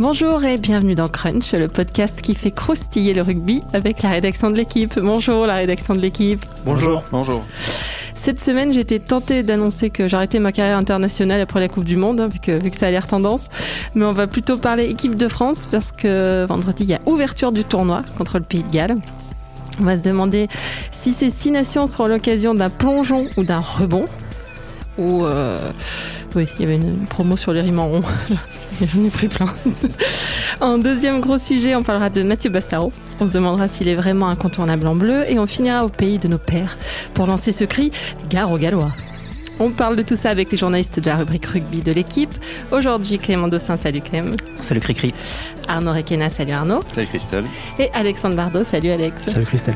[0.00, 4.48] Bonjour et bienvenue dans Crunch, le podcast qui fait croustiller le rugby avec la rédaction
[4.48, 4.96] de l'équipe.
[5.00, 6.46] Bonjour la rédaction de l'équipe.
[6.64, 7.02] Bonjour.
[7.10, 7.44] Bonjour.
[8.14, 12.20] Cette semaine, j'étais tentée d'annoncer que j'arrêtais ma carrière internationale après la Coupe du Monde,
[12.20, 13.48] hein, vu, que, vu que ça a l'air tendance.
[13.96, 17.50] Mais on va plutôt parler équipe de France parce que vendredi, il y a ouverture
[17.50, 18.94] du tournoi contre le Pays de Galles.
[19.80, 20.46] On va se demander
[20.92, 24.04] si ces six nations seront l'occasion d'un plongeon ou d'un rebond.
[24.96, 25.72] Ou euh,
[26.36, 28.02] oui, il y avait une promo sur les rimes en rond.
[28.94, 29.52] J'en ai pris plein.
[30.60, 32.92] en deuxième gros sujet, on parlera de Mathieu Bastaro.
[33.20, 36.28] On se demandera s'il est vraiment incontournable en bleu et on finira au pays de
[36.28, 36.78] nos pères
[37.14, 37.90] pour lancer ce cri
[38.28, 38.92] Gare aux Gallois.
[39.60, 42.32] On parle de tout ça avec les journalistes de la rubrique rugby de l'équipe.
[42.70, 44.36] Aujourd'hui, Clément Dossin, salut Clem.
[44.60, 45.12] Salut Cricri.
[45.66, 46.82] Arnaud Requena, salut Arnaud.
[46.94, 47.44] Salut Christelle.
[47.80, 49.22] Et Alexandre Bardot, salut Alex.
[49.26, 49.74] Salut Christelle.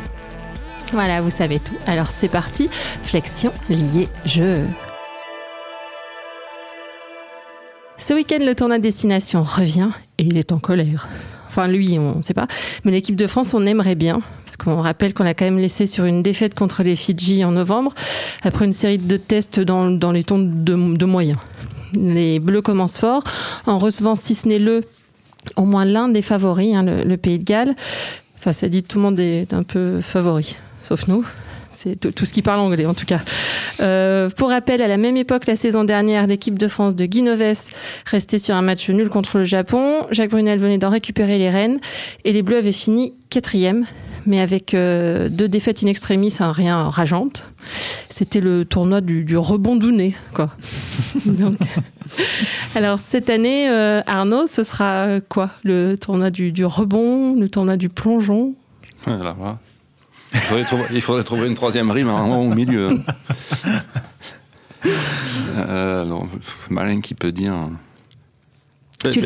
[0.92, 1.76] Voilà, vous savez tout.
[1.88, 2.68] Alors c'est parti,
[3.04, 4.60] flexion, lié, jeu.
[8.02, 11.06] Ce week-end, le tournoi de destination revient et il est en colère.
[11.46, 12.48] Enfin, lui, on ne sait pas.
[12.84, 14.22] Mais l'équipe de France, on aimerait bien.
[14.44, 17.52] Parce qu'on rappelle qu'on a quand même laissé sur une défaite contre les Fidji en
[17.52, 17.94] novembre,
[18.42, 21.38] après une série de tests dans, dans les tons de, de moyens.
[21.94, 23.22] Les Bleus commencent fort,
[23.66, 24.82] en recevant, si ce n'est le,
[25.54, 27.76] au moins l'un des favoris, hein, le, le Pays de Galles.
[28.36, 31.24] Enfin, ça dit tout le monde est un peu favori, sauf nous.
[31.72, 33.20] C'est tout, ce qui parle anglais en tout cas.
[33.80, 37.70] Euh, pour rappel, à la même époque, la saison dernière, l'équipe de France de Guinoves
[38.06, 40.06] restait sur un match nul contre le Japon.
[40.10, 41.78] Jacques Brunel venait d'en récupérer les rênes
[42.24, 43.86] et les Bleus avaient fini quatrième,
[44.26, 47.48] mais avec euh, deux défaites in extremis, rien rageante.
[48.08, 50.50] C'était le tournoi du, du rebondouné, quoi.
[51.26, 51.56] Donc,
[52.74, 55.50] alors cette année, euh, Arnaud, ce sera quoi?
[55.64, 58.54] Le tournoi du, du rebond, le tournoi du plongeon?
[59.06, 59.58] Voilà, voilà.
[60.34, 62.98] Il faudrait, trouver, il faudrait trouver une troisième rime en haut au milieu.
[65.56, 66.26] Euh, alors,
[66.70, 67.54] malin qui peut dire.
[69.10, 69.20] Tu-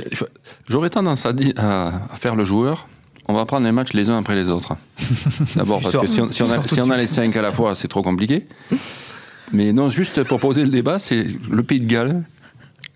[0.69, 2.89] J'aurais tendance à, dire- à à faire le joueur.
[3.29, 4.77] On va prendre les matchs les uns après les autres.
[5.57, 7.53] D'abord, parce que si on, si on a, si on a les cinq à la
[7.53, 8.47] fois, c'est trop compliqué.
[9.53, 12.23] Mais non, juste pour poser le débat, c'est le Pays de Galles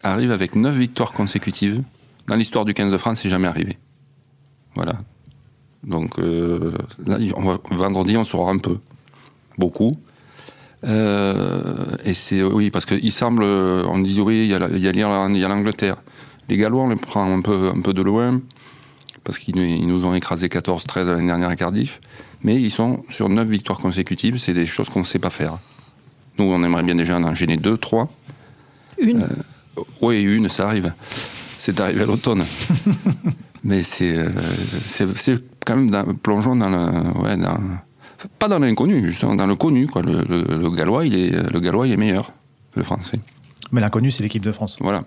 [0.03, 1.83] arrive avec neuf victoires consécutives.
[2.27, 3.77] Dans l'histoire du 15 de France, c'est jamais arrivé.
[4.75, 4.95] Voilà.
[5.85, 6.73] Donc, euh,
[7.07, 8.79] là, on va- vendredi, on saura un peu.
[9.59, 9.97] Beaucoup.
[10.85, 15.45] Euh, et c'est, oui, parce qu'il semble, on dit oui, il y a il y
[15.49, 15.97] l'Angleterre.
[16.49, 18.41] Les Gallois, on les prend un peu, un peu de loin,
[19.25, 22.01] parce qu'ils nous- ont écrasé 14-13 l'année dernière à Cardiff.
[22.43, 25.59] Mais ils sont sur 9 victoires consécutives, c'est des choses qu'on ne sait pas faire.
[26.39, 28.11] Nous, on aimerait bien déjà en enchaîner 2, 3.
[28.99, 29.29] Une.
[30.01, 30.93] Oui, une, ça arrive.
[31.59, 32.45] C'est arrivé à l'automne.
[33.65, 34.31] Mais euh,
[34.87, 37.59] c'est quand même dans, plongeons dans le, ouais, dans,
[38.39, 40.03] pas dans l'inconnu, justement, dans le connu, quoi.
[40.03, 42.27] Le, le- le gallois, il est, le gallois, il est meilleur
[42.73, 43.19] que le français.
[43.73, 44.77] Mais l'inconnu, c'est l'équipe de France.
[44.81, 45.05] Voilà.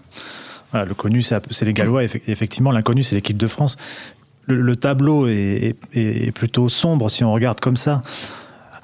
[0.72, 2.03] Voilà, le connu, c'est les Gallois.
[2.03, 3.78] effe- Effectivement, l'inconnu, c'est l'équipe de France.
[4.47, 8.02] Le, le tableau est, est- est plutôt sombre si on regarde comme ça.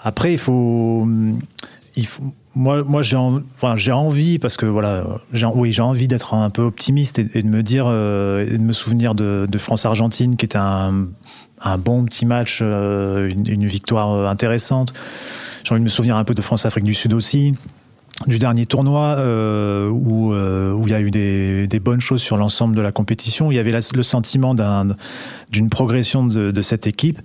[0.03, 1.07] Après, il faut.
[1.95, 2.23] Il faut
[2.55, 5.05] moi, moi j'ai en- enfin, envie, parce que voilà,
[5.55, 8.63] oui, j'ai envie d'être un peu optimiste et, et de me dire, euh, et de
[8.63, 11.07] me souvenir de, de France-Argentine, qui était un,
[11.61, 14.93] un bon petit match, euh, une, victoire euh, intéressante.
[15.63, 17.53] J'ai envie de me souvenir un peu de France-Afrique du Sud aussi
[18.27, 22.75] du dernier tournoi euh, où, où il y a eu des, bonnes choses sur l'ensemble
[22.75, 23.49] de la compétition.
[23.49, 24.87] Il y avait le sentiment d'un-
[25.49, 27.19] d'une progression de, cette équipe.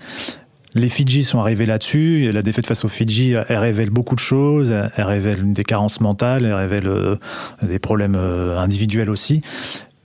[0.77, 2.31] Les Fidji sont arrivés là-dessus.
[2.33, 4.73] La défaite face aux Fidji, elle révèle beaucoup de choses.
[4.97, 7.19] Elle révèle des carences mentales, elle révèle
[7.63, 9.41] des problèmes individuels aussi.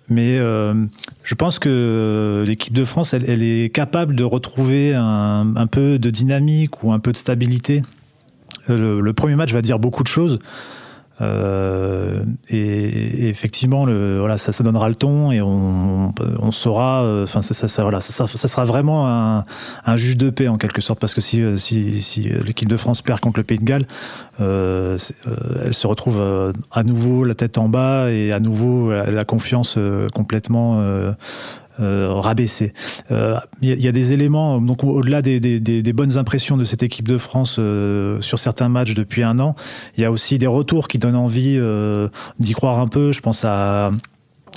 [0.09, 0.73] Mais euh,
[1.23, 6.83] je pense que l'équipe de France, elle, est capable de retrouver un, peu de dynamique
[6.83, 7.83] ou un peu de stabilité.
[8.69, 10.39] Euh, le premier match va dire beaucoup de choses.
[11.21, 17.03] Euh, et, et effectivement, le, voilà, ça, ça donnera le ton et on, on saura.
[17.03, 19.45] euh, Enfin, ça, ça, ça, voilà, ça, sera vraiment un,
[19.85, 22.77] un juge de paix en quelque sorte, parce que si, euh, si, si l'équipe de
[22.77, 23.85] France perd contre le Pays de Galles,
[24.39, 24.97] euh,
[25.27, 25.35] euh,
[25.65, 29.25] elle se retrouve euh, à nouveau la tête en bas et à nouveau la, la
[29.25, 30.81] confiance euh, complètement.
[31.79, 32.73] Euh, euh, rabaissée.
[33.11, 36.83] Euh, Il y, a- il des éléments, donc au- au-delà des, bonnes impressions de cette
[36.83, 39.55] équipe de France euh, sur certains matchs depuis un an,
[39.97, 41.59] il y a aussi des retours qui donnent envie
[42.39, 43.11] d'y croire un peu.
[43.11, 43.91] Je pense à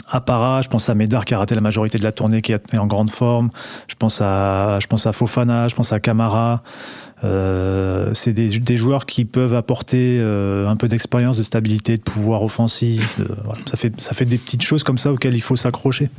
[0.08, 2.52] à Para, je pense à Médard qui a raté la majorité de la tournée, qui
[2.52, 3.50] est en grande forme.
[3.88, 6.62] Je pense à, je pense à Fofana, je pense à Camara.
[7.24, 13.20] Euh, c'est des, joueurs qui peuvent apporter un peu d'expérience, de stabilité, de pouvoir offensif.
[13.66, 16.10] ça fait, ça fait des petites choses comme ça auxquelles il faut s'accrocher.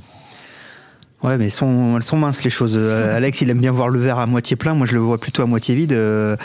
[1.24, 2.74] Ouais, mais elles sont, minces les choses.
[2.76, 4.74] Euh, Alex, il aime bien voir le verre à moitié plein.
[4.74, 5.94] Moi, je le vois plutôt à moitié vide.
[5.94, 6.36] Euh,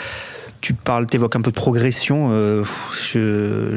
[0.61, 2.29] tu parles, t'évoques un peu de progression.
[2.31, 2.63] Euh,
[3.03, 3.75] je,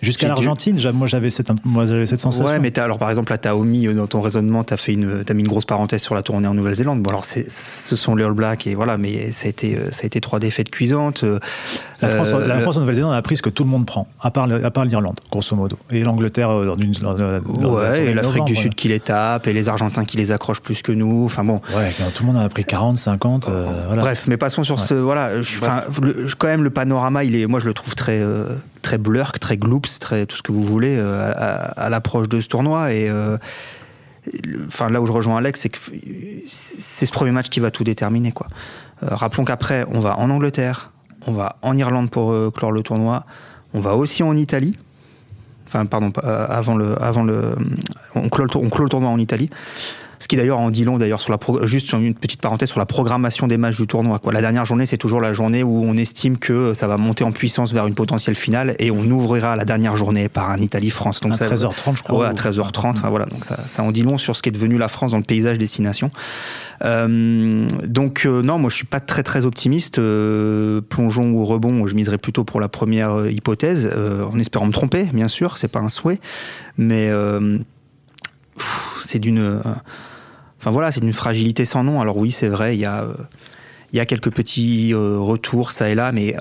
[0.00, 2.46] Jusqu'à l'Argentine, moi j'avais cette, moi j'avais cette sensation.
[2.46, 5.34] Ouais, mais alors par exemple, là, t'as omis dans ton raisonnement, t'as fait une, as
[5.34, 7.02] mis une grosse parenthèse sur la tournée en Nouvelle-Zélande.
[7.02, 10.06] Bon, alors ce sont les All Blacks et voilà, mais ça a été, ça a
[10.06, 11.24] été trois défaites cuisantes.
[12.00, 14.30] La France, la France en Nouvelle-Zélande a pris ce que tout le monde prend, à
[14.30, 16.94] part, à part l'Irlande, grosso modo, et l'Angleterre lors d'une.
[16.98, 20.82] Ouais, et l'Afrique du Sud qui les tape, et les Argentins qui les accrochent plus
[20.82, 21.24] que nous.
[21.24, 21.60] Enfin bon.
[21.76, 23.48] Ouais, tout le monde en a pris 40, 50.
[23.48, 24.02] voilà.
[24.02, 24.94] Bref, mais passons sur ce.
[24.94, 25.82] Voilà, enfin,
[26.38, 28.44] quand même, le panorama, il est, moi, je le trouve très, euh,
[28.82, 32.48] très blurk, très gloops, très tout ce que vous voulez euh, à, l'approche de ce
[32.48, 32.92] tournoi.
[32.92, 33.36] Et euh,
[34.66, 35.78] enfin, là où je rejoins Alex, c'est que
[36.46, 38.48] c'est ce premier match qui va tout déterminer, quoi.
[39.02, 40.92] rappelons qu'après, on va en Angleterre,
[41.26, 43.24] on va en Irlande pour clore le tournoi,
[43.74, 44.78] on va aussi en Italie.
[45.66, 47.54] Enfin, pardon, avant le, avant le,
[48.14, 49.50] on on clôt le tournoi en Italie.
[50.18, 52.86] Ce qui d'ailleurs en dit long d'ailleurs sur la juste une petite parenthèse sur la
[52.86, 54.18] programmation des matchs du tournoi.
[54.18, 54.32] Quoi.
[54.32, 57.32] La dernière journée, c'est toujours la journée où on estime que ça va monter en
[57.32, 61.20] puissance vers une potentielle finale et on ouvrira la dernière journée par un Italie-France.
[61.20, 62.18] Donc à 13h30, je crois.
[62.20, 62.90] Ouais, à 13h30.
[62.90, 65.18] Enfin, voilà, donc ça, ça en dit long sur ce qu'est devenu la France dans
[65.18, 66.10] le paysage destination.
[66.84, 69.98] Euh, donc euh, non, moi je suis pas très très optimiste.
[69.98, 73.90] Euh, plongeons au rebond, je miserais plutôt pour la première euh, hypothèse,
[74.30, 76.20] en espérant me tromper, bien sûr, c'est pas un souhait,
[76.76, 77.10] mais
[79.04, 79.60] c'est d'une
[80.60, 82.00] Enfin voilà, c'est une fragilité sans nom.
[82.00, 83.14] Alors oui, c'est vrai, il y a, euh,
[83.92, 86.38] il y a quelques petits euh, retours ça et là, mais euh,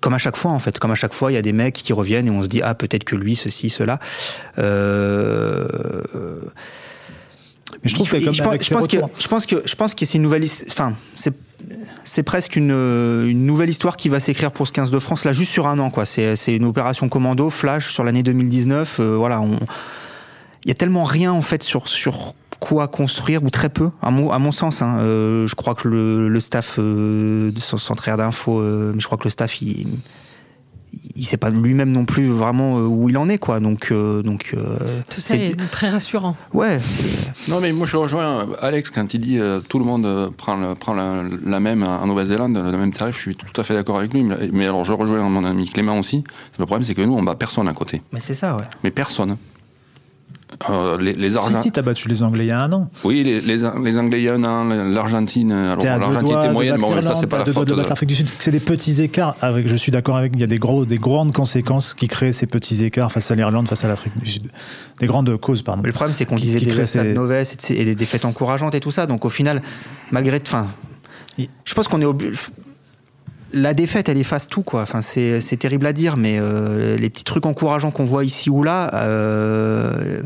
[0.00, 1.74] comme à chaque fois en fait, comme à chaque fois, il y a des mecs
[1.74, 3.98] qui reviennent et on se dit ah peut-être que lui ceci cela.
[4.56, 4.64] mais
[7.84, 10.16] je trouve que je, pense, je pense que je pense que je pense que c'est
[10.16, 11.34] une nouvelle, enfin c'est
[12.04, 15.32] c'est presque une, une, nouvelle histoire qui va s'écrire pour ce 15 de France là
[15.32, 16.04] juste sur un an quoi.
[16.06, 19.00] C'est une opération commando flash sur l'année 2019.
[19.00, 19.58] voilà, on
[20.64, 24.12] il y a tellement rien en fait sur sur quoi construire ou très peu à
[24.12, 24.98] mon, à mon sens hein.
[25.00, 29.18] euh, je crois que le, le staff euh, de son centre d'info euh, je crois
[29.18, 29.88] que le staff il
[31.16, 33.58] il sait pas lui-même non plus vraiment euh, où il en est quoi.
[33.58, 34.54] Donc donc
[35.10, 36.36] tout ça est, très rassurant.
[36.52, 36.78] Ouais
[37.48, 40.94] non mais moi je rejoins Alex quand il dit tout le monde prend le, prend
[40.94, 43.16] la, la même en Nouvelle-Zélande le même tarif.
[43.16, 45.98] Je suis tout à fait d'accord avec lui mais alors je rejoins mon ami Clément
[45.98, 46.22] aussi.
[46.60, 48.02] Le problème c'est que nous on bat personne à côté.
[48.12, 48.64] Mais c'est ça ouais.
[48.84, 49.36] Mais personne
[50.70, 51.56] euh, les, les Argentins.
[51.56, 52.90] Si, si, t'as battu les Anglais il y a un an.
[53.04, 55.52] Oui, les, les, les Anglais il y a un an, l'Argentine.
[55.52, 58.28] Alors, l'Argentine était moyenne, mais ça, c'est pas la faute de, l'Afrique du Sud.
[58.38, 59.36] C'est des petits écarts.
[59.40, 60.32] Avec, je suis d'accord avec.
[60.34, 63.34] Il y a des, gros, des grandes conséquences qui créent ces petits écarts face à
[63.34, 64.50] l'Irlande, face à l'Afrique du Sud.
[65.00, 65.82] Des grandes causes, pardon.
[65.82, 67.32] Mais le problème, c'est qu'on disait déjà ça de Noves
[67.70, 69.06] et des défaites encourageantes et tout ça.
[69.06, 69.62] Donc, au final,
[70.10, 70.40] malgré.
[70.46, 70.68] Enfin,
[71.38, 72.32] je pense qu'on est obligé
[73.52, 74.82] la défaite, elle efface tout, quoi.
[74.82, 78.62] Enfin, c'est, terrible à dire, mais euh, les petits trucs encourageants qu'on voit ici ou
[78.62, 80.22] là, euh,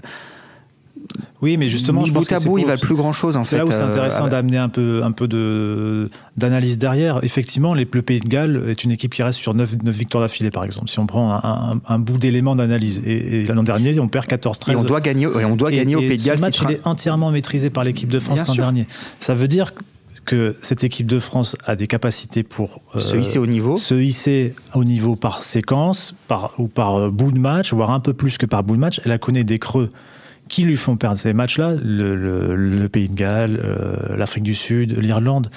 [1.43, 3.51] oui, mais justement, je pense bout à bout, il va plus grand chose en fait.
[3.51, 7.23] C'est là où c'est euh, intéressant d'amener un peu, un peu de d'analyse derrière.
[7.23, 10.51] Effectivement, les, le Pays de Galles est une équipe qui reste sur 9, victoires d'affilée,
[10.51, 10.89] par exemple.
[10.89, 11.39] Si on prend
[11.87, 14.73] un, bout d'éléments d'analyse, et, l'an dernier, on perd 14-13.
[14.73, 16.39] Et on doit gagner, et on doit gagner au Pays de Galles.
[16.39, 18.87] Ce match, il est entièrement maîtrisé par l'équipe de France l'an dernier.
[19.21, 19.73] Ça veut dire
[20.27, 23.95] que cette équipe de France a des capacités pour euh, se hisser au niveau, se
[23.95, 28.13] hisser au niveau par séquence, par ou par euh, bout de match, voire un peu
[28.13, 29.01] plus que par bout de match.
[29.05, 29.91] Elle a connu des creux
[30.49, 35.51] qui lui font perdre ces matchs-là, le, Pays de Galles, euh, l'Afrique du Sud, l'Irlande.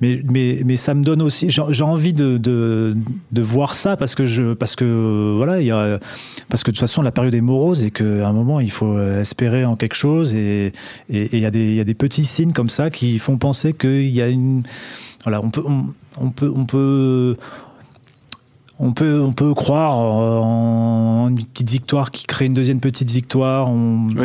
[0.00, 2.96] Mais, mais, mais ça me donne aussi, j'ai envie de, de,
[3.32, 5.98] de, voir ça parce que je, parce que voilà, il y a,
[6.48, 8.98] parce que de toute façon la période est morose et qu'à un moment il faut
[9.00, 10.72] espérer en quelque chose et
[11.10, 14.08] il y a des, y a des petits signes comme ça qui font penser qu'il
[14.08, 14.62] y a une,
[15.24, 15.62] voilà, on peut,
[16.18, 17.36] on peut, on peut,
[18.82, 23.70] on peut, on peut croire en une petite victoire qui crée une deuxième petite victoire.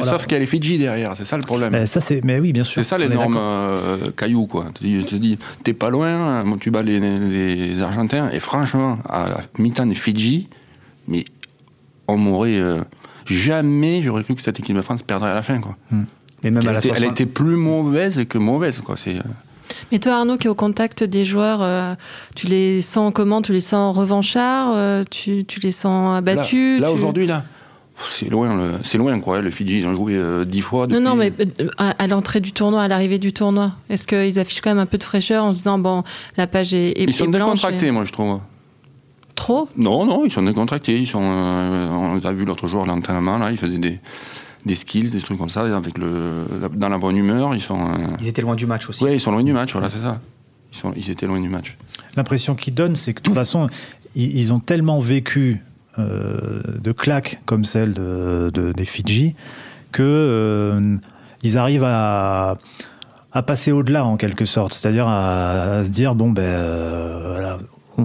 [0.01, 1.73] Sauf qu'il y a les Fidji derrière, c'est ça le problème.
[1.73, 2.81] Mais, ça, c'est, mais oui, bien sûr.
[2.81, 4.67] C'est ça l'énorme euh, caillou, quoi.
[4.79, 9.85] Tu te dis, t'es pas loin, tu bats les, Argentins, et franchement, à la mi-temps
[9.87, 10.47] des Fidji,
[11.07, 11.25] mais
[12.07, 12.57] on m'aurait.
[12.57, 12.79] Euh,
[13.25, 15.75] jamais j'aurais cru que cette équipe de France perdrait à la fin, quoi.
[15.91, 16.03] Hmm.
[16.43, 18.95] Mais même à la elle était plus mauvaise que mauvaise, quoi.
[18.95, 19.17] C'est.
[19.91, 21.95] Mais toi, Arnaud, qui est au contact des joueurs, euh,
[22.35, 23.41] tu les sens comment?
[23.41, 27.45] Tu les sens revanchards euh, tu, tu, les sens abattus Là, aujourd'hui, là
[28.09, 29.41] c'est loin, c'est loin quoi.
[29.41, 30.85] Le Fidji, ils ont joué euh, dix fois.
[30.87, 31.31] Non, non, mais
[31.77, 34.97] à, l'entrée du tournoi, à l'arrivée du tournoi, est-ce qu'ils affichent quand même un peu
[34.97, 36.03] de fraîcheur en se disant bon,
[36.35, 38.39] la page est, est Ils sont décontractés, moi, je trouve.
[39.35, 39.69] Trop?
[39.77, 40.97] Non, non, ils sont décontractés.
[40.99, 43.99] Ils sont, on a vu l'autre jour l'entraînement là, ils faisaient des
[44.65, 47.53] des skills, des trucs comme ça, avec le, dans la bonne humeur.
[47.53, 49.03] Ils, sont, euh, ils étaient loin du match aussi.
[49.03, 50.19] Oui, ils sont loin du match, voilà, c'est ça.
[50.73, 51.77] Ils, sont, ils étaient loin du match.
[52.17, 53.69] L'impression qu'ils donnent, c'est que de toute façon,
[54.15, 55.61] ils, ont tellement vécu
[55.99, 59.35] euh, de claques comme celle de, des Fidji
[59.91, 60.97] que euh,
[61.43, 62.57] ils arrivent à,
[63.31, 66.59] à passer au-delà en quelque sorte, c'est-à-dire à, se dire bon ben
[67.31, 67.57] voilà,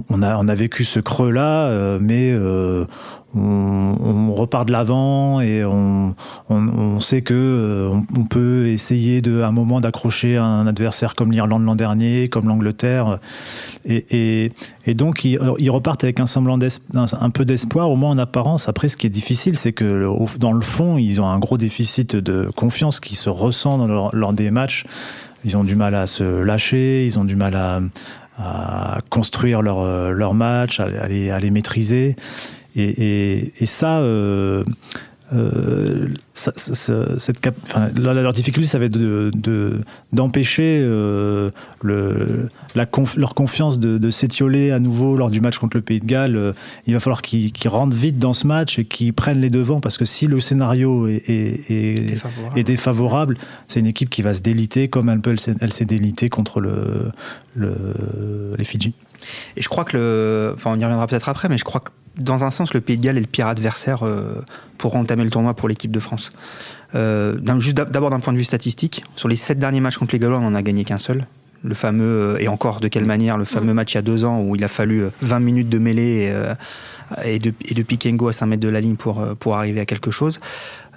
[0.09, 2.33] on a, on a vécu ce creux là, mais
[3.35, 6.15] on, repart de l'avant et on,
[6.99, 11.63] sait que euh, on, peut essayer de, à un moment d'accrocher un adversaire comme l'Irlande
[11.63, 13.19] l'an dernier, comme l'Angleterre.
[13.85, 14.51] Et,
[14.87, 16.59] donc, ils, repartent avec un semblant
[16.93, 18.67] un, peu d'espoir, au moins en apparence.
[18.67, 20.07] Après, ce qui est difficile, c'est que
[20.37, 24.51] dans le fond, ils ont un gros déficit de confiance qui se ressent lors des
[24.51, 24.85] matchs.
[25.43, 30.33] Ils ont du mal à se lâcher, ils ont du mal à, construire leur, leur
[30.33, 32.15] match, à les maîtriser.
[32.75, 34.63] Et, et, ça, euh,
[35.33, 37.47] euh, cette
[37.97, 38.97] leur difficulté, ça va être
[40.11, 41.49] d'empêcher de, euh,
[41.81, 46.05] le, la leur confiance de, s'étioler à nouveau lors du match contre le Pays de
[46.05, 46.53] Galles.
[46.85, 49.97] il va falloir qu'ils rentrent vite dans ce match et qu'ils prennent les devants parce
[49.97, 53.37] que si le scénario est, est, défavorable,
[53.67, 57.11] c'est une équipe qui va se déliter comme elle, s'est délitée contre le,
[57.55, 57.73] le,
[58.57, 58.93] les Fidji.
[59.55, 60.53] Et je crois que le.
[60.55, 62.97] Enfin, on y reviendra peut-être après, mais je crois que dans un sens, le Pays
[62.97, 64.41] de Galles est le pire adversaire euh,
[64.77, 66.29] pour entamer le tournoi pour l'équipe de France.
[66.93, 70.19] Euh, juste d'abord d'un point de vue statistique, sur les sept derniers matchs contre les
[70.19, 71.25] Gallois, on n'en a gagné qu'un seul.
[71.63, 74.25] Le fameux, euh, et encore de quelle manière, le fameux match il y a deux
[74.25, 76.33] ans où il a fallu 20 minutes de mêlée
[77.23, 79.55] et, de, et de pick and go à 5 mètres de la ligne pour, pour
[79.55, 80.39] arriver à quelque chose.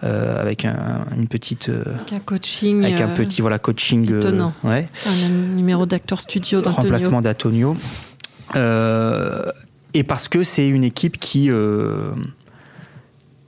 [0.02, 4.88] avec un, une petite avec un coaching avec un petit voilà coaching étonnant ouais.
[5.06, 7.76] un numéro d'acteur studio remplacement d'Antonio
[9.94, 12.10] et parce que c'est une équipe qui euh,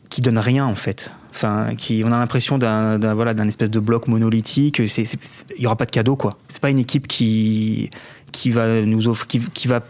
[0.08, 1.10] qui donne rien en fait.
[1.30, 4.78] Enfin, qui, on a l'impression d'un voilà d'un espèce de bloc monolithique.
[4.78, 6.38] Il y aura pas de cadeau quoi.
[6.48, 7.90] C'est pas une équipe qui
[8.32, 9.80] qui va nous offrir, qui, qui va,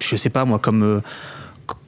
[0.00, 1.00] je sais pas moi, comme euh,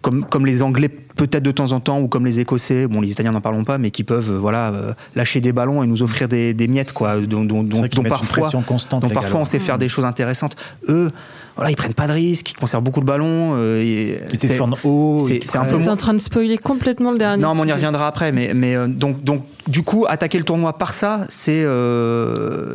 [0.01, 3.11] comme, comme les Anglais peut-être de temps en temps, ou comme les Écossais, bon les
[3.11, 6.03] Italiens n'en parlons pas, mais qui peuvent euh, voilà euh, lâcher des ballons et nous
[6.03, 9.89] offrir des, des miettes quoi, dont, dont, dont, parfois, dont parfois on sait faire des
[9.89, 10.57] choses intéressantes.
[10.89, 11.11] Eux,
[11.59, 13.55] voilà, ils prennent pas de risques, ils conservent beaucoup le ballon.
[13.57, 15.19] Euh, ils défendent haut.
[15.19, 15.91] C'est un peu.
[15.91, 17.43] en train de spoiler complètement le dernier.
[17.43, 18.31] Non, mais on y reviendra après.
[18.31, 21.67] Mais, mais euh, donc, donc, du coup, attaquer le tournoi par ça, c'est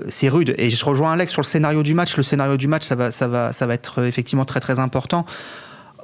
[0.10, 0.54] c'est rude.
[0.58, 2.18] Et je rejoins Alex sur le scénario du match.
[2.18, 5.25] Le scénario du match, ça va, ça va, ça va être effectivement très très important.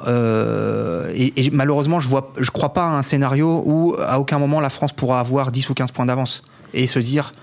[0.07, 4.61] Euh, et, malheureusement, je vois, je crois pas à un scénario où à aucun moment
[4.61, 6.43] la France pourra avoir 10 ou 15 points d'avance
[6.73, 7.33] et se dire.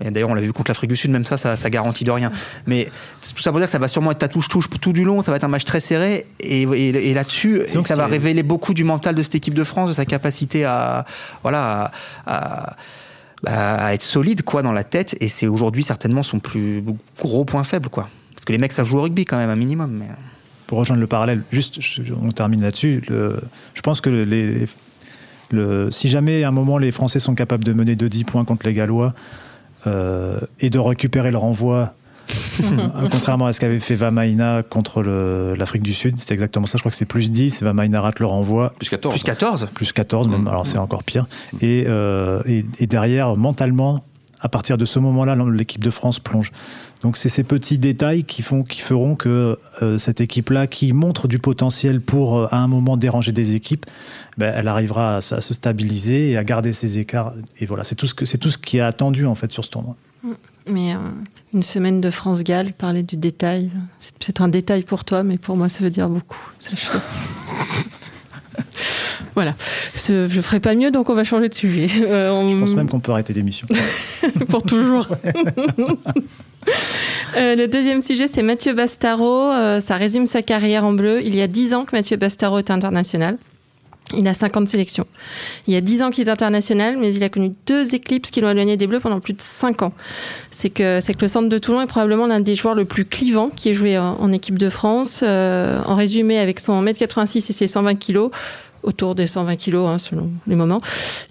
[0.00, 2.30] D'ailleurs, on l'a vu contre l'Afrique du Sud, même ça, ça, ça, garantit de rien.
[2.66, 2.88] Mais
[3.34, 5.30] tout ça veut dire que ça va sûrement être ta touche-touche tout du long, ça
[5.30, 6.26] va être un match très serré.
[6.40, 10.04] Et, là-dessus, ça va révéler beaucoup du mental de cette équipe de France, de sa
[10.04, 11.04] capacité à,
[11.42, 11.90] voilà,
[12.26, 12.76] à,
[13.46, 15.16] à être solide quoi dans la tête.
[15.20, 16.82] Et c'est aujourd'hui certainement son plus
[17.20, 18.08] gros point faible, quoi.
[18.34, 19.98] Parce que les mecs savent jouer au rugby quand même, un minimum.
[19.98, 20.08] Mais
[20.68, 21.80] pour rejoindre le parallèle, juste,
[22.22, 23.02] on termine là-dessus.
[23.08, 24.66] Je pense que les,
[25.50, 28.44] le, si jamais à un moment les Français sont capables de mener de 10 points
[28.44, 29.14] contre les Gallois
[30.60, 31.94] et de récupérer le renvoi,
[33.10, 36.78] contrairement à ce qu'avait fait Vamaina contre l'Afrique du Sud, c'est exactement ça.
[36.78, 37.62] Je crois que c'est plus 10.
[37.62, 38.74] Vamaina rate le renvoi.
[38.78, 39.14] Plus 14.
[39.14, 39.68] Plus 14.
[39.74, 40.42] Plus 14, même.
[40.42, 40.48] Mm.
[40.48, 41.26] Alors c'est encore pire.
[41.60, 44.04] Et, euh, et, et derrière, mentalement,
[44.40, 46.52] à partir de ce moment-là, l'équipe de France plonge.
[47.02, 51.28] Donc c'est ces petits détails qui font, qui feront que euh, cette équipe-là, qui montre
[51.28, 53.86] du potentiel pour euh, à un moment déranger des équipes,
[54.36, 57.34] ben, elle arrivera à, se stabiliser et à garder ses écarts.
[57.60, 59.64] Et voilà, c'est tout ce que c'est tout ce qui est attendu en fait sur
[59.64, 59.96] ce tournoi.
[60.22, 60.32] Mm.
[60.70, 60.98] Mais euh,
[61.54, 65.56] une semaine de France-Galles, parler du détail, c'est peut-être un détail pour toi, mais pour
[65.56, 66.38] moi ça veut dire beaucoup.
[69.34, 69.54] Voilà.
[69.94, 71.88] Je ne ferai pas mieux, donc on va changer de sujet.
[71.88, 73.68] Je pense même qu'on peut arrêter l'émission.
[74.48, 75.06] Pour toujours.
[77.36, 79.52] Euh, le deuxième sujet, c'est Mathieu Bastaro.
[79.52, 81.20] Euh, ça résume sa carrière en bleu.
[81.22, 83.38] Il y a 10 ans que Mathieu Bastaro est international.
[84.16, 85.06] Il a 50 sélections.
[85.66, 88.40] Il y a 10 ans qu'il est international, mais il a connu deux éclipses qui
[88.40, 89.92] l'ont éloigné des Bleus pendant plus de 5 ans.
[90.50, 93.04] C'est que, c'est que le centre de Toulon est probablement l'un des joueurs le plus
[93.04, 95.20] clivant qui ait joué en, équipe de France.
[95.22, 98.30] Euh, en résumé, avec son 1m86 et ses 120 kg,
[98.82, 100.80] autour des 120 kilos hein, selon les moments.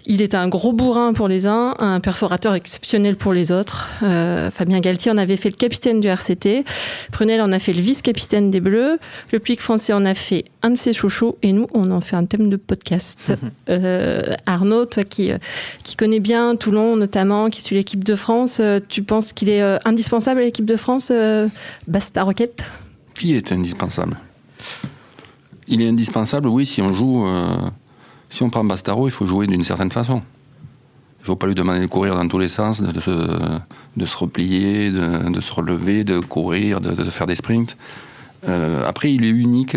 [0.06, 3.88] Il est un gros bourrin pour les uns, un perforateur exceptionnel pour les autres.
[4.02, 6.64] Euh, Fabien Galtier en avait fait le capitaine du RCT,
[7.12, 8.98] Prunel en a fait le vice-capitaine des Bleus,
[9.32, 12.16] le Puig français en a fait un de ses chouchous et nous on en fait
[12.16, 13.32] un thème de podcast.
[13.68, 15.38] euh, Arnaud, toi qui euh,
[15.82, 20.40] qui connais bien Toulon notamment, qui suit l'équipe de France, tu penses qu'il est indispensable
[20.40, 21.12] à l'équipe de France,
[21.86, 22.64] Basta Roquette?
[23.14, 24.16] Qui est indispensable?
[25.68, 27.26] Il est indispensable, oui, si on joue.
[27.26, 27.70] Euh,
[28.30, 30.22] si on prend Bastaro, il faut jouer d'une certaine façon.
[31.18, 33.10] Il ne faut pas lui demander de courir dans tous les sens, de, se,
[33.96, 37.76] de se, replier, de, se relever, de courir, de, faire des sprints.
[38.44, 39.76] Euh, après, il est unique.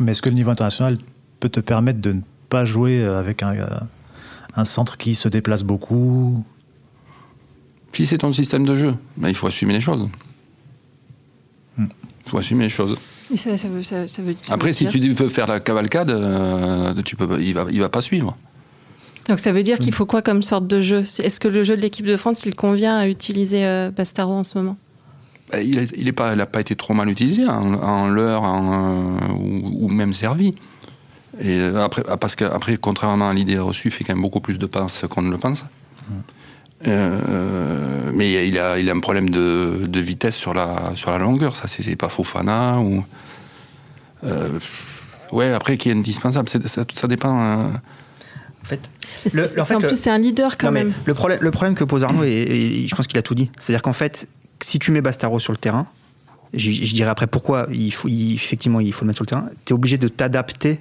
[0.00, 0.96] Mais est-ce que le niveau international
[1.40, 3.54] peut te permettre de ne pas jouer avec un,
[4.56, 6.44] un centre qui se déplace beaucoup?
[7.92, 10.08] Si c'est ton système de jeu, ben, il faut assumer les choses.
[11.76, 11.86] Hmm.
[12.26, 12.96] Il faut assumer les choses.
[13.36, 17.40] Ça, ça veut, ça, veut, Après, si tu veux faire la cavalcade, euh, tu peux,
[17.40, 18.36] il va, il va pas suivre.
[19.28, 21.00] Donc ça veut dire qu'il faut quoi comme sorte de jeu?
[21.00, 24.44] Est-ce que le jeu de l'équipe de France, il convient à utiliser euh, Bastaro en
[24.44, 24.78] ce moment?
[25.52, 28.44] Bah, Il n'a il pas, pas été trop mal utilisé en, en leurre
[29.38, 30.54] ou, ou, même servi.
[31.38, 34.66] Et après, parce qu'après, contrairement à l'idée reçue, il fait quand même beaucoup plus de
[34.66, 35.64] passes qu'on ne le pense.
[36.86, 41.18] Euh, mais il a, il a un problème de, de, vitesse sur la, sur la
[41.18, 41.56] longueur.
[41.56, 43.04] Ça, c'est pas Fofana ou.
[44.24, 44.58] Euh,
[45.32, 46.48] ouais, après, qui est indispensable.
[46.48, 47.40] Ça, ça, dépend.
[47.40, 47.68] Euh...
[48.62, 48.90] En fait,
[49.32, 50.92] le, en, fait, en plus, c'est un leader quand même.
[51.04, 53.50] Le problème, le problème que pose Arnaud, et, et je pense qu'il a tout dit,
[53.58, 54.28] c'est-à-dire qu'en fait,
[54.62, 55.86] si tu mets Bastaro sur le terrain,
[56.54, 59.28] je, je dirais après pourquoi il faut, il, effectivement il faut le mettre sur le
[59.28, 60.80] terrain, tu es obligé de t'adapter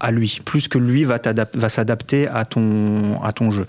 [0.00, 1.18] à lui, plus que lui va,
[1.54, 3.66] va s'adapter à ton, à ton jeu.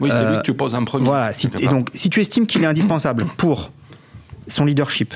[0.00, 1.04] Oui, c'est lui que tu poses un premier.
[1.04, 3.70] Voilà, si, et donc si tu estimes qu'il est indispensable pour
[4.46, 5.14] son leadership,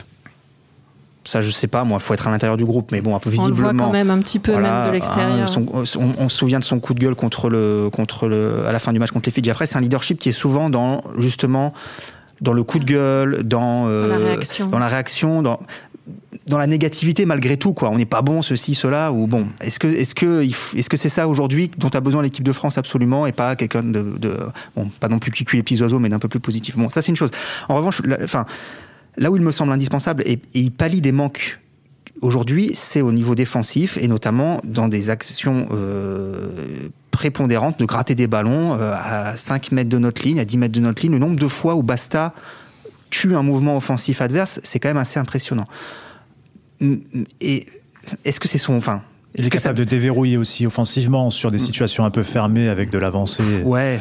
[1.25, 3.19] ça je sais pas, moi, il faut être à l'intérieur du groupe, mais bon, un
[3.19, 3.69] peu visiblement.
[3.69, 5.51] On le voit quand même un petit peu voilà, même de l'extérieur.
[5.59, 8.79] on, on, se souvient de son coup de gueule contre le, contre le, à la
[8.79, 9.51] fin du match contre les Fidji.
[9.51, 11.75] Après, c'est un leadership qui est souvent dans justement
[12.41, 15.61] dans le coup de gueule, dans, euh, dans la réaction, dans, la réaction dans,
[16.51, 17.91] dans la négativité malgré tout quoi.
[17.91, 19.49] On n'est pas bon ceci cela ou bon.
[19.61, 22.79] Est-ce que est-ce que est-ce que c'est ça aujourd'hui dont a besoin l'équipe de France
[22.79, 24.19] absolument et pas quelqu'un de,
[24.77, 26.77] bon pas non plus qui cuit les petits oiseaux mais d'un peu plus positif.
[26.77, 27.31] Bon ça c'est une chose.
[27.69, 28.47] En revanche enfin
[29.17, 31.59] là où il me semble indispensable et, et il pallie des manques
[32.21, 38.27] aujourd'hui c'est au niveau défensif et notamment dans des actions euh, prépondérantes de gratter des
[38.27, 41.13] ballons euh, à 5 mètres de notre ligne à 10 mètres de notre ligne.
[41.13, 42.35] Le nombre de fois où Basta
[43.11, 45.67] tue un mouvement offensif adverse c'est quand même assez impressionnant
[47.41, 47.67] et
[48.25, 48.75] est-ce que c'est son.
[48.75, 49.03] Enfin,
[49.35, 49.85] il est, capable ça...
[49.85, 53.43] de déverrouiller aussi offensivement sur des situations un peu fermées avec de l'avancée.
[53.65, 54.01] Ouais.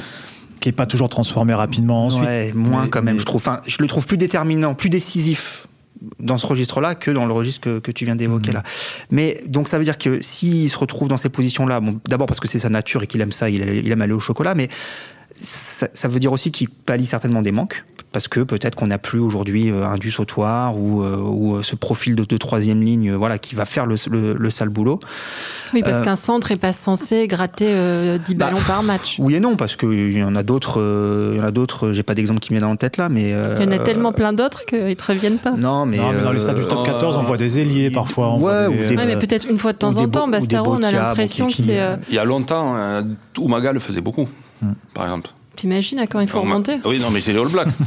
[0.60, 2.24] Qui n'est pas toujours transformé rapidement ensuite.
[2.24, 3.20] Ouais, moins mais, quand même, mais...
[3.20, 3.42] je trouve.
[3.42, 5.68] Enfin, je le trouve plus déterminant, plus décisif
[6.20, 8.56] dans ce registre-là que dans le registre que, que tu viens d'évoquer mmh.
[8.56, 8.64] là.
[9.10, 12.40] Mais donc ça veut dire que s'il se retrouve dans ces positions-là, bon, d'abord parce
[12.40, 14.70] que c'est sa nature et qu'il aime ça, il, il, aime aller au chocolat, mais
[15.36, 17.84] ça, ça veut dire aussi qu'il pallie certainement des manques
[18.18, 22.16] parce que peut-être qu'on n'a plus aujourd'hui un du sautoir ou, euh, ou ce profil
[22.16, 25.00] de, de, troisième ligne voilà, qui va faire le, le, le sale boulot.
[25.72, 29.18] Oui, parce euh, qu'un centre n'est pas censé gratter euh, 10 bah, ballons par match.
[29.20, 31.92] Oui et non, parce qu'il y en a d'autres, euh, il y en a d'autres,
[31.94, 33.36] j'ai pas d'exemple qui me vient en tête là, mais...
[33.60, 35.52] il y en a tellement plein d'autres qu'ils ne te reviennent pas.
[35.52, 38.34] Non, mais, non, mais dans les stades du top 14, on voit des ailiers parfois.
[38.34, 41.50] Ouais, des, ouais, mais peut-être une fois de temps en temps, Bastaro, on a l'impression
[41.50, 41.80] que c'est...
[42.10, 43.04] Il y a longtemps,
[43.38, 44.28] Oumaga le faisait beaucoup,
[44.64, 44.72] hmm.
[44.96, 45.30] par exemple.
[45.58, 47.68] T'imagines à quand il faut remonter Oui, non, mais c'est les All Blacks.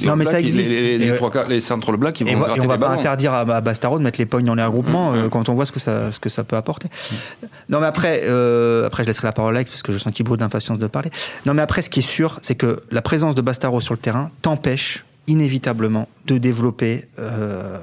[0.00, 0.70] Les non, mais ça existe.
[0.70, 3.32] Les, les, les, trois, les centres blacks, ils vont et, et on va pas interdire
[3.32, 5.66] à, à Bastaro de mettre les pognes dans les regroupements mmh, euh, quand on voit
[5.66, 6.88] ce que ça, ce que ça peut apporter.
[6.88, 7.46] Mmh.
[7.68, 10.12] Non, mais après, euh, après, je laisserai la parole à Alex parce que je sens
[10.12, 11.10] qu'il brûle d'impatience de parler.
[11.46, 14.00] Non, mais après, ce qui est sûr, c'est que la présence de Bastaro sur le
[14.00, 17.78] terrain t'empêche inévitablement de développer euh,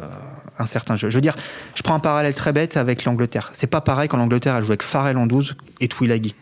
[0.57, 1.09] un certain jeu.
[1.09, 1.35] Je veux dire,
[1.75, 3.49] je prends un parallèle très bête avec l'Angleterre.
[3.53, 6.35] C'est pas pareil quand l'Angleterre a joué avec Farrell en 12 et Twilaghi.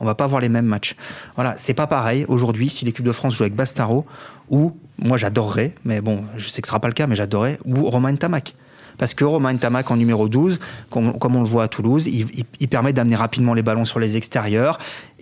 [0.00, 0.96] On va pas avoir les mêmes matchs.
[1.34, 4.06] Voilà, c'est pas pareil aujourd'hui si l'équipe de France joue avec Bastaro
[4.50, 7.58] ou moi j'adorerais, mais bon, je sais que ce sera pas le cas, mais j'adorerais
[7.64, 8.54] ou Romain Tamac.
[8.98, 10.58] Parce que Romain Tamac en numéro 12,
[10.90, 14.78] comme, on le voit à Toulouse, il permet d'amener rapidement les ballons sur les extérieurs.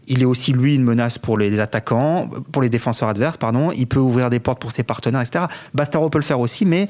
[0.09, 3.73] Il est aussi lui une menace pour les attaquants, pour les défenseurs adverses, pardon.
[3.73, 5.47] Il peut ouvrir des portes pour ses partenaires, etc.
[5.73, 6.89] Bastaro peut le faire aussi, mais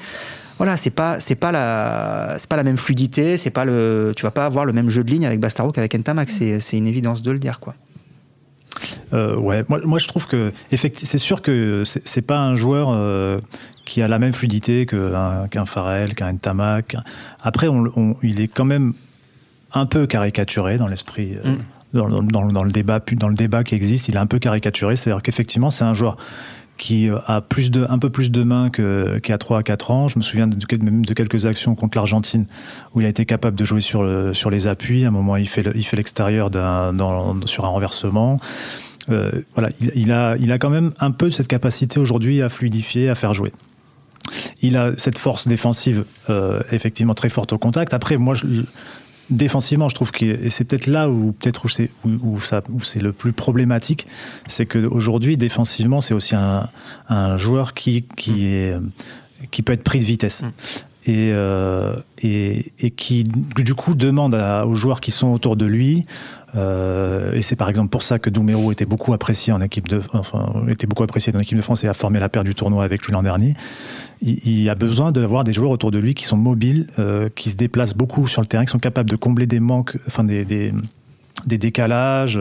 [0.59, 4.23] voilà, c'est pas c'est pas la c'est pas la même fluidité, c'est pas le tu
[4.23, 6.87] vas pas avoir le même jeu de ligne avec Bastaro qu'avec Ntamak, c'est c'est une
[6.87, 7.75] évidence de le dire quoi.
[9.13, 13.39] Euh, ouais, moi, moi je trouve que c'est sûr que c'est pas un joueur euh,
[13.85, 16.97] qui a la même fluidité qu'un qu Farrell, qu'un Ntamak.
[17.43, 18.95] Après, on, on, il est quand même
[19.73, 21.37] un peu caricaturé dans l'esprit.
[21.45, 21.59] Euh, mm.
[21.95, 24.97] Dans, dans, dans, le débat, dans le débat qui existe, il est un peu caricaturé.
[24.97, 26.17] C'est-à-dire qu'effectivement, c'est un joueur
[26.77, 29.91] qui a plus de, un peu plus de mains qu'il qu a 3 à 4
[29.91, 30.09] ans.
[30.09, 32.47] Je me souviens de, même de quelques actions contre l'Argentine
[32.95, 35.05] où il a été capable de jouer sur, le, sur les appuis.
[35.05, 35.63] À un moment, il fait
[35.97, 36.51] l'extérieur
[37.47, 38.41] sur un renversement.
[39.11, 42.49] Euh, voilà, il, il, a, il a quand même un peu cette capacité aujourd'hui à
[42.49, 43.53] fluidifier, à faire jouer.
[44.63, 47.93] Il a cette force défensive euh, effectivement très forte au contact.
[47.93, 48.47] Après, moi, je,
[49.31, 53.01] défensivement, je trouve que c'est peut-être là où peut-être où c'est où, où, où c'est
[53.01, 54.07] le plus problématique,
[54.47, 56.69] c'est que aujourd'hui défensivement, c'est aussi un,
[57.09, 58.77] un, joueur qui qui est
[59.51, 60.43] qui peut être pris de vitesse.
[60.43, 60.49] Mm.
[61.07, 65.67] Et, euh, et, et, qui du coup demande à, aux joueurs qui sont autour de
[65.67, 66.07] lui
[66.57, 70.01] euh, et c'est par exemple pour ça que Doumerou était beaucoup apprécié en équipe de,
[70.13, 72.85] enfin, était beaucoup apprécié dans l'équipe de France et a formé la paire du tournoi
[72.85, 73.55] avec lui l'an dernier.
[74.21, 77.57] Il, a besoin d'avoir des joueurs autour de lui qui sont mobiles, euh, qui se
[77.57, 80.73] déplacent beaucoup sur le terrain, qui sont capables de combler des manques, enfin des, des
[81.47, 82.41] des décalages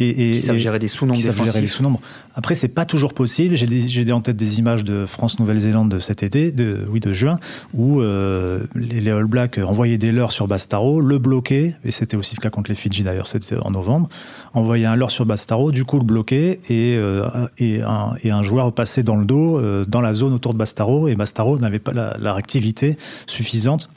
[0.00, 1.20] et, et qui savent gérer des sous-nombres
[1.66, 2.00] sous-nombres.
[2.34, 3.56] Après, c'est pas toujours possible.
[3.56, 7.38] J'ai en tête des images de France-Nouvelle-Zélande de cet été, de, oui, de juin,
[7.74, 12.34] où euh, les, All Blacks envoyaient des leurres sur Bastaro, le bloquaient, et c'était aussi
[12.36, 14.08] le cas contre les Fidji d'ailleurs, c'était en novembre,
[14.52, 17.28] envoyaient un leurre sur Bastaro, du coup le bloquaient, et, euh,
[17.58, 20.58] et, un, et un joueur passait dans le dos, euh, dans la zone autour de
[20.58, 23.90] Bastaro, et Bastaro n'avait pas la, la réactivité suffisante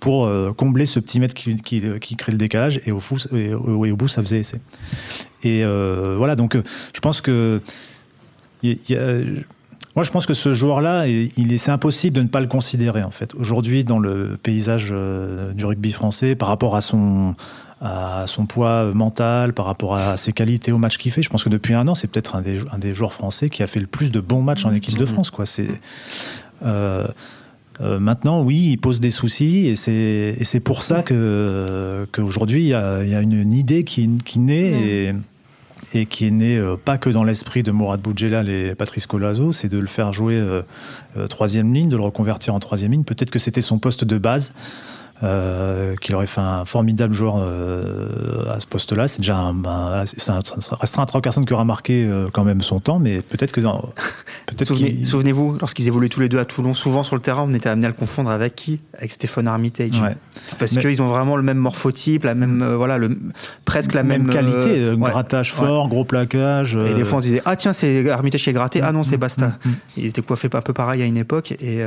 [0.00, 3.54] pour euh, combler ce petit mètre qui, qui, crée le décalage et au, fou, et,
[3.54, 4.60] au bout ça faisait essai.
[5.42, 6.62] Et euh, voilà, donc euh,
[6.94, 7.60] je pense que
[9.96, 13.02] moi, je pense que ce joueur-là, il est, c'est impossible de ne pas le considérer
[13.02, 13.34] en fait.
[13.34, 14.94] Aujourd'hui, dans le paysage
[15.54, 17.34] du rugby français, par rapport à son
[17.80, 21.42] à son poids mental, par rapport à ses qualités au match qu'il fait, je pense
[21.42, 23.80] que depuis un an, c'est peut-être un des, un des joueurs français qui a fait
[23.80, 25.30] le plus de bons matchs en équipe de France.
[25.30, 25.46] Quoi.
[25.46, 25.68] C'est
[26.62, 27.06] euh,
[27.80, 33.02] maintenant, oui, il pose des soucis et c'est pour ça que qu'aujourd'hui il y a,
[33.04, 35.12] y a une, idée qui, qui naît et,
[35.94, 39.52] et, qui est née euh, pas que dans l'esprit de Mourad Boudjelal et Patrice Colazo,
[39.52, 40.62] c'est de le faire jouer euh,
[41.28, 43.04] troisième ligne, de le reconvertir en troisième ligne.
[43.04, 44.52] Peut-être que c'était son poste de base.
[45.22, 49.06] Euh, qu'il aurait fait un formidable joueur euh, à ce poste-là.
[49.06, 50.38] C'est déjà un, ça,
[50.80, 53.60] restera un trois personnes qui aura marqué euh, quand même son temps, mais peut-être que
[54.64, 57.86] Souvenez-vous, lorsqu'ils évoluaient tous les deux à Toulon, souvent sur le terrain, on était amené
[57.86, 58.80] à le confondre avec qui?
[58.96, 60.02] Avec Stéphane Armitage.
[60.58, 63.16] Parce qu'ils ont vraiment le même morphotype, la même voilà, le,
[63.64, 66.76] presque la même, qualité, grattage fort, gros plaquage.
[66.76, 69.02] Et des fois on se disait ah tiens c'est Armitage qui est gratté, ah non
[69.02, 69.46] c'est mm, Basta.
[69.46, 71.84] Mm, mm, Ils étaient coiffés un peu pareil à une époque et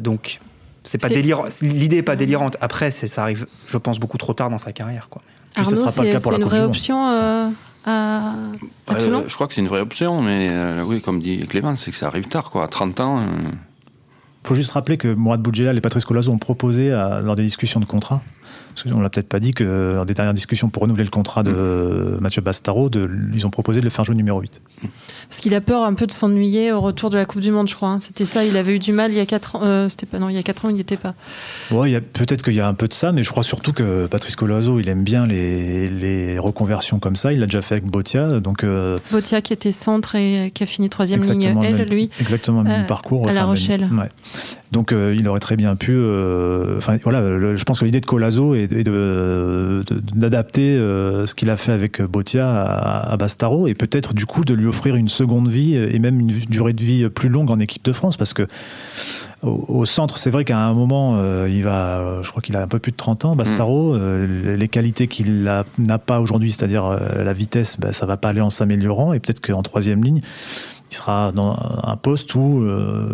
[0.00, 0.40] donc
[0.88, 1.44] c'est pas délirant.
[1.60, 2.56] L'idée est pas délirante.
[2.60, 5.08] Après, ça arrive, je pense, beaucoup trop tard dans sa carrière.
[5.10, 5.22] Quoi.
[5.56, 7.48] Arnaud, c'est une vraie option euh,
[7.84, 8.32] à,
[8.86, 11.74] à euh, Je crois que c'est une vraie option, mais euh, oui, comme dit Clément,
[11.76, 12.64] c'est que ça arrive tard, quoi.
[12.64, 13.26] À 30 ans.
[14.44, 17.80] Il faut juste rappeler que Mourad Boudjelal et Patrice Colazo ont proposé, lors des discussions
[17.80, 18.22] de contrat,
[18.86, 21.42] on ne l'a peut-être pas dit que dans des dernières discussions pour renouveler le contrat
[21.42, 22.20] de mm.
[22.20, 24.62] Mathieu Bastaro, de, ils ont proposé de le faire jouer numéro 8.
[25.28, 27.68] Parce qu'il a peur un peu de s'ennuyer au retour de la Coupe du Monde,
[27.68, 27.88] je crois.
[27.88, 28.00] Hein.
[28.00, 29.60] C'était ça, il avait eu du mal il y a 4 ans.
[29.62, 31.14] Euh, c'était pas, non, il y a 4 ans, il n'y était pas.
[31.70, 34.36] Ouais, peut-être qu'il y a un peu de ça, mais je crois surtout que Patrice
[34.36, 37.32] Colazo, il aime bien les, les reconversions comme ça.
[37.32, 38.40] Il l'a déjà fait avec Botia.
[38.40, 42.10] Donc, euh, Botia qui était centre et qui a fini troisième ligne, elle, lui.
[42.20, 43.28] Exactement, le même euh, parcours.
[43.28, 43.88] À La Rochelle.
[43.92, 44.08] ouais.
[44.70, 45.96] Donc il aurait très bien pu.
[46.76, 48.67] Enfin voilà, je pense que l'idée de Colazo est,
[50.14, 54.54] d'adapter ce qu'il a fait avec Botia à, à Bastaro et peut-être du coup de
[54.54, 57.84] lui offrir une seconde vie et même une durée de vie plus longue en équipe
[57.84, 58.46] de France parce que
[59.42, 62.62] au, centre, c'est vrai qu'à un moment, euh, il va, euh, je crois qu'il a
[62.62, 63.94] un peu plus de 30 ans, Bastaro.
[63.94, 63.98] Mm.
[64.00, 65.44] Euh, les qualités qu'il
[65.78, 69.12] n'a pas aujourd'hui, c'est-à-dire la vitesse, ben, ça va pas aller en s'améliorant.
[69.12, 70.22] Et peut-être qu'en troisième ligne,
[70.90, 72.64] il sera dans un poste où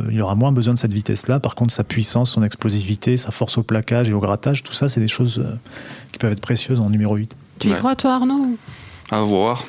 [0.08, 1.40] il y aura moins besoin de cette vitesse-là.
[1.40, 4.88] Par contre, sa puissance, son explosivité, sa force au plaquage et au grattage, tout ça,
[4.88, 5.44] c'est des choses
[6.12, 7.36] qui peuvent être précieuses en numéro 8.
[7.58, 8.56] Tu y crois, toi, Arnaud
[9.10, 9.66] à voir.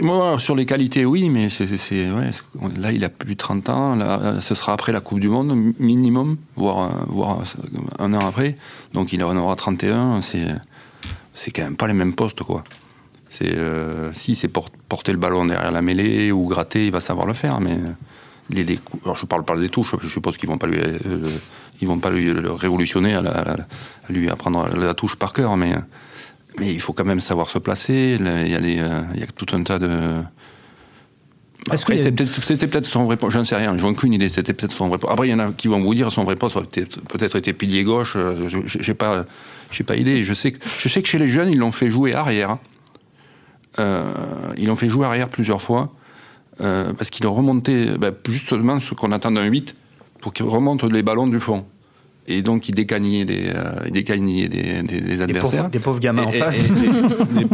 [0.00, 1.66] Moi, sur les qualités, oui, mais c'est,
[2.10, 2.30] ouais,
[2.76, 3.94] là, il a plus de 30 ans.
[3.94, 7.42] Là, ce sera après la Coupe du Monde, minimum, voire, voire
[7.98, 8.56] un an après.
[8.94, 10.22] Donc, il en aura 31.
[10.22, 10.46] C'est,
[11.34, 12.64] c'est quand même pas les mêmes postes, quoi.
[13.28, 17.26] C'est, euh, si c'est porter le ballon derrière la mêlée ou gratter, il va savoir
[17.26, 17.76] le faire, mais
[18.50, 20.98] les, les alors je parle pas des touches, je suppose qu'ils vont pas lui, euh,
[21.80, 23.56] ils vont pas lui révolutionner à, à,
[24.12, 25.74] lui apprendre la touche par cœur, mais
[26.58, 28.16] mais il faut quand même savoir se placer.
[28.18, 30.22] Il y a, euh, il y a tout un tas de.
[31.68, 34.88] Après, c'était peut-être son vrai poste, j'en sais rien, j'ai aucune idée, c'était peut-être son
[34.88, 35.12] vrai poste.
[35.12, 37.52] Après, il y en a qui vont vous dire son vrai poste aurait peut-être été
[37.52, 39.24] pilier gauche, je n'ai pas,
[39.84, 40.22] pas idée.
[40.22, 42.58] Je sais, que, je sais que chez les jeunes, ils l'ont fait jouer arrière.
[43.78, 44.12] Euh,
[44.56, 45.92] ils l'ont fait jouer arrière plusieurs fois,
[46.58, 49.76] parce qu'il remontait bah, justement ce qu'on attend d'un 8,
[50.20, 51.66] pour qu'il remonte les ballons du fond
[52.28, 55.68] et donc il décagnait des, euh, des, des, adversaires.
[55.68, 56.60] Des pauvres, gamins en face.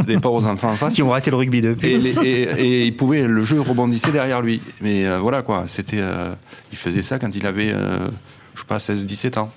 [0.06, 0.94] des, pauvres enfants en face.
[0.94, 1.94] Qui ont raté le rugby depuis.
[2.24, 4.62] Et, il pouvait, le jeu rebondissait derrière lui.
[4.80, 6.32] Mais euh, voilà quoi, c'était, euh,
[6.70, 9.50] il faisait ça quand il avait, je sais pas, 16-17 ans.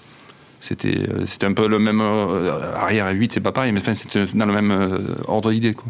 [0.60, 4.25] C'était, c'était un peu le même arrière à 8, c'est pas pareil, mais enfin, c'était
[4.34, 5.88] dans le même ordre d'idée quoi.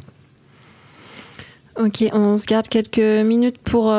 [1.78, 3.92] Ok, on se garde quelques minutes pour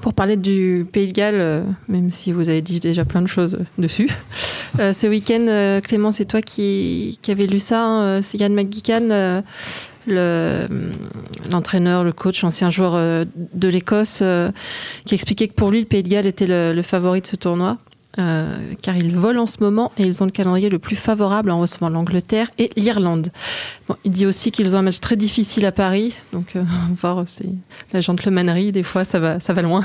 [0.00, 3.26] pour parler du Pays de Galles, euh, même si vous avez dit déjà plein de
[3.26, 4.10] choses dessus,
[4.80, 7.82] euh, ce week-end, euh, Clément, c'est toi qui, qui avais lu ça.
[7.82, 9.42] Hein, c'est Yann McGeechan,
[11.50, 14.22] l'entraîneur, le, coach, ancien joueur de l'Écosse,
[15.04, 17.78] qui expliquait que pour lui, le Pays de Galles était le, favori de ce tournoi.
[18.18, 21.50] Euh, car ils volent en ce moment et ils ont le calendrier le plus favorable
[21.50, 23.28] en recevant l'Angleterre et l'Irlande.
[23.88, 26.62] Bon, il dit aussi qu'ils ont un match très difficile à Paris, donc euh,
[27.00, 27.48] voir c'est
[27.92, 29.84] la gentlemanerie des fois ça va ça va loin,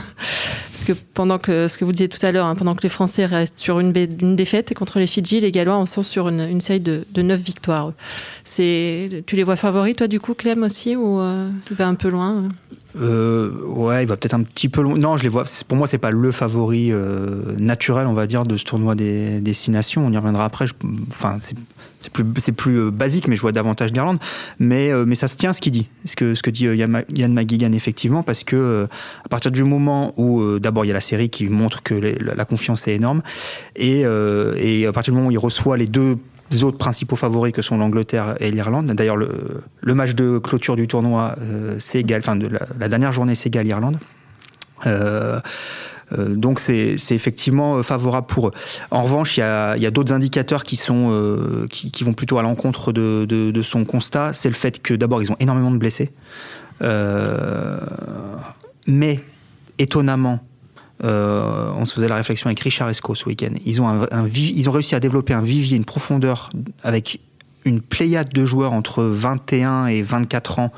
[0.72, 2.90] parce que pendant que ce que vous disiez tout à l'heure, hein, pendant que les
[2.90, 6.42] Français restent sur une, une défaite contre les Fidji, les Gallois en sont sur une,
[6.42, 7.94] une série de, de 9 victoires.
[8.44, 11.96] C'est tu les vois favoris toi du coup Clem aussi ou euh, tu vas un
[11.96, 12.50] peu loin
[13.00, 14.98] euh, ouais, il va peut-être un petit peu loin.
[14.98, 15.46] Non, je les vois.
[15.68, 19.40] Pour moi, c'est pas le favori euh, naturel, on va dire, de ce tournoi des
[19.40, 20.06] destinations.
[20.06, 20.66] On y reviendra après.
[21.10, 21.38] Enfin,
[22.00, 24.20] c'est plus, c'est plus euh, basique, mais je vois davantage d'Irlande.
[24.60, 27.34] Mais, euh, mais ça se tient ce qu'il dit, ce que, ce que dit Yann
[27.34, 28.88] McGuigan effectivement, parce que
[29.24, 32.46] à partir du moment où d'abord il y a la série qui montre que la,
[32.46, 33.22] confiance est énorme,
[33.76, 36.18] et, et à partir du moment où il reçoit les deux
[36.64, 38.88] autres principaux favoris que sont l'Angleterre et l'Irlande.
[38.88, 42.38] D'ailleurs, le, match de clôture du tournoi, euh, c'est égal, enfin,
[42.80, 43.98] la, dernière journée, c'est égal Irlande.
[44.86, 45.40] Euh,
[46.18, 48.52] euh, donc c'est effectivement favorable pour eux.
[48.90, 51.68] En revanche, il y a, d'autres indicateurs qui euh,
[52.02, 54.34] vont plutôt à l'encontre de, son constat.
[54.34, 56.12] C'est le fait que d'abord ils ont énormément de blessés,
[56.82, 57.78] euh,
[58.88, 59.24] mais
[59.78, 60.40] étonnamment,
[61.04, 63.54] euh, on se faisait la réflexion avec Richard Esco ce week-end.
[63.66, 66.50] Ils ont, un, ils ont réussi à développer un vivier, une profondeur
[66.84, 67.20] avec
[67.66, 70.72] une pléiade de joueurs entre 21 et 24 ans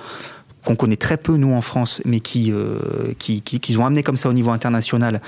[0.64, 2.80] qu'on connaît très peu nous en France, mais qui, euh,
[3.20, 5.22] qui, qui, qu'ils ont amené comme ça au niveau international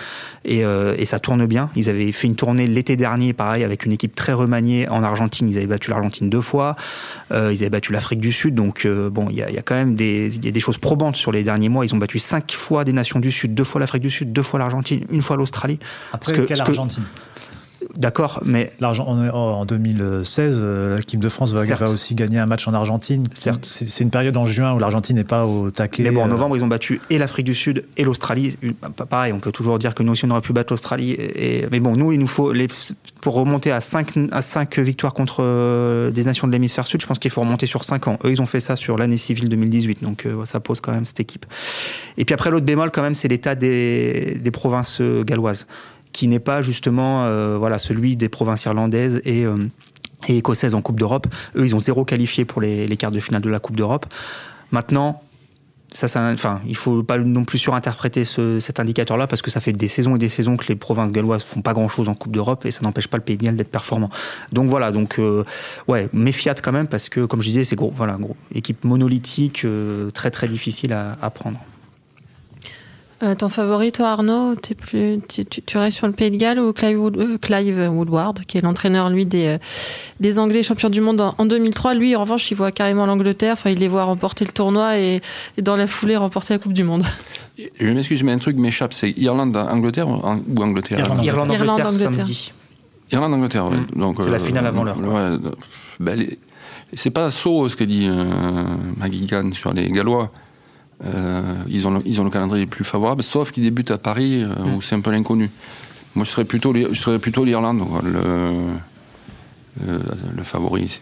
[0.46, 1.70] et, euh, et ça tourne bien.
[1.76, 5.50] Ils avaient fait une tournée l'été dernier, pareil, avec une équipe très remaniée en Argentine.
[5.50, 6.76] Ils avaient battu l'Argentine deux fois,
[7.32, 8.56] euh, ils avaient battu l'Afrique du Sud.
[8.56, 10.78] Donc euh, bon, il y a, y a, quand même des, y a des choses
[10.78, 11.86] probantes sur les derniers mois.
[11.86, 14.44] Ils ont battu cinq fois des nations du Sud, deux fois l'Afrique du Sud, deux
[14.44, 15.80] fois l'Argentine, une fois l'Australie.
[16.14, 17.04] Après, que, quelle Argentine?
[17.98, 22.68] D'accord, mais l'argent en 2016, euh, l'équipe de France va, va, aussi gagner un match
[22.68, 23.26] en Argentine.
[23.34, 26.04] C'est une période en juin où l'Argentine n'est pas au taquet.
[26.04, 28.58] Mais bon, en euh, novembre, ils ont battu et l'Afrique du Sud et l'Australie.
[29.10, 31.12] Pareil, on peut toujours dire que nous aussi on aurait pu battre l'Australie.
[31.12, 31.68] Et...
[31.72, 32.68] Mais bon, nous, il nous faut les...
[33.22, 37.02] pour remonter à 5 à cinq victoires contre euh, des nations de l'hémisphère sud.
[37.02, 38.20] Je pense qu'il faut remonter sur 5 ans.
[38.24, 41.20] Eux, ils ont fait ça sur l'année civile 2018, donc ça pose quand même cette
[41.20, 41.46] équipe.
[42.18, 44.40] Et puis après, l'autre bémol quand même, c'est l'état des...
[44.42, 45.66] des provinces galloises
[46.16, 49.68] qui n'est pas justement euh, voilà celui des provinces irlandaises et euh,
[50.28, 51.28] et écossaises en Coupe d'Europe.
[51.56, 54.08] Eux, ils ont zéro qualifié pour les, les quarts de finale de la Coupe d'Europe.
[54.72, 55.22] Maintenant,
[55.92, 59.60] ça, ça, enfin, il faut pas non plus surinterpréter ce, cet indicateur-là parce que ça
[59.60, 62.32] fait des saisons et des saisons que les provinces galloises font pas grand-chose en Coupe
[62.32, 64.10] d'Europe et ça n'empêche pas le Pays de Galles d'être performant.
[64.52, 65.44] Donc voilà, donc euh,
[65.88, 69.64] ouais, méfiate quand même parce que comme je disais, c'est gros, voilà, gros, équipe monolithique,
[69.66, 71.60] euh, très très difficile à prendre.
[73.24, 76.60] Euh, ton favori, toi, Arnaud, es plus, tu, tu, restes sur le Pays de Galles
[76.60, 79.58] ou Clive, Wood, euh, Clive Woodward, qui est l'entraîneur, lui, des, euh,
[80.20, 81.94] des Anglais champions du monde en, en, 2003.
[81.94, 83.54] Lui, en revanche, il voit carrément l'Angleterre.
[83.54, 85.22] Enfin, il les voit remporter le tournoi et,
[85.58, 87.06] et, dans la foulée remporter la Coupe du Monde.
[87.80, 88.92] Je m'excuse, mais un truc m'échappe.
[88.92, 91.00] C'est Irlande-Angleterre ou Angleterre?
[91.00, 92.52] Irlande-Angleterre Irlande, samedi.
[93.12, 93.78] Irlande-Angleterre, oui.
[93.96, 95.00] Donc, c'est euh, la finale avant l'heure.
[95.00, 95.38] Ouais,
[96.00, 96.28] ben,
[96.94, 100.32] c'est pas saut ce que dit euh, Maggie Gann sur les Gallois.
[101.04, 104.44] Euh, ils, ont le, ils ont le calendrier plus favorable, sauf qu'ils débutent à Paris,
[104.44, 104.76] euh, mm.
[104.76, 105.50] où c'est un peu l'inconnu.
[106.16, 108.12] Moi, je serais plutôt, je serais plutôt l'Irlande, le,
[109.86, 110.00] le,
[110.36, 111.02] le, favori.